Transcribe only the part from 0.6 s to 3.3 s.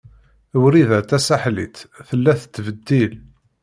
Wrida Tasaḥlit tella tettbeddil.